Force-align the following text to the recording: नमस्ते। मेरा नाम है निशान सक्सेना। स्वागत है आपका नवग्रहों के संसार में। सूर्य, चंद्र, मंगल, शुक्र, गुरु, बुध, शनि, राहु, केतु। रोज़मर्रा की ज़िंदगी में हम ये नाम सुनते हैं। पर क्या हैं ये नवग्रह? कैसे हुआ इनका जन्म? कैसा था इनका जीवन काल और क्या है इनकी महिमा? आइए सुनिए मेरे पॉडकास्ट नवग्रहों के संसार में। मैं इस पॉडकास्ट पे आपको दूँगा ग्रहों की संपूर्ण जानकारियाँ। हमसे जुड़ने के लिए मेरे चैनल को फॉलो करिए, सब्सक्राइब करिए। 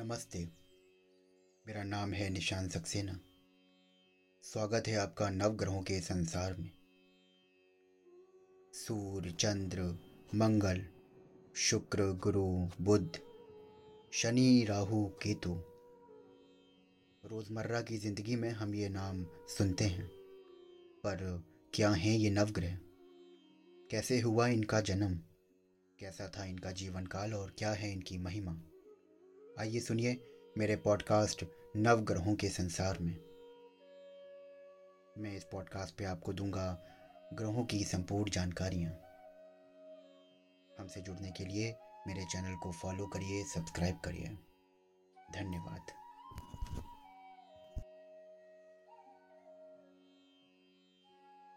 नमस्ते। 0.00 0.48
मेरा 1.66 1.82
नाम 1.82 2.12
है 2.12 2.30
निशान 2.30 2.68
सक्सेना। 2.68 3.20
स्वागत 4.42 4.88
है 4.88 4.96
आपका 4.96 5.30
नवग्रहों 5.30 5.82
के 5.82 6.00
संसार 6.00 6.54
में। 6.54 6.70
सूर्य, 8.72 9.30
चंद्र, 9.30 9.98
मंगल, 10.34 10.86
शुक्र, 11.56 12.02
गुरु, 12.02 12.68
बुध, 12.80 13.18
शनि, 14.12 14.64
राहु, 14.64 15.06
केतु। 15.08 15.54
रोज़मर्रा 17.24 17.82
की 17.82 17.98
ज़िंदगी 17.98 18.36
में 18.36 18.50
हम 18.50 18.74
ये 18.74 18.88
नाम 18.88 19.24
सुनते 19.24 19.84
हैं। 19.84 20.06
पर 20.98 21.44
क्या 21.74 21.90
हैं 21.90 22.18
ये 22.18 22.30
नवग्रह? 22.30 22.78
कैसे 23.90 24.20
हुआ 24.20 24.48
इनका 24.48 24.80
जन्म? 24.80 25.20
कैसा 25.98 26.32
था 26.38 26.44
इनका 26.44 26.72
जीवन 26.72 27.06
काल 27.06 27.34
और 27.34 27.54
क्या 27.58 27.72
है 27.72 27.92
इनकी 27.92 28.18
महिमा? 28.18 28.67
आइए 29.58 29.80
सुनिए 29.80 30.24
मेरे 30.58 30.76
पॉडकास्ट 30.76 31.44
नवग्रहों 31.76 32.34
के 32.34 32.48
संसार 32.48 32.98
में। 32.98 33.16
मैं 35.18 35.36
इस 35.36 35.44
पॉडकास्ट 35.44 35.94
पे 35.94 36.04
आपको 36.04 36.32
दूँगा 36.32 36.84
ग्रहों 37.32 37.64
की 37.64 37.84
संपूर्ण 37.84 38.30
जानकारियाँ। 38.30 38.92
हमसे 40.78 41.00
जुड़ने 41.00 41.30
के 41.30 41.44
लिए 41.44 41.76
मेरे 42.06 42.24
चैनल 42.24 42.56
को 42.56 42.72
फॉलो 42.72 43.06
करिए, 43.06 43.44
सब्सक्राइब 43.44 44.00
करिए। 44.04 44.38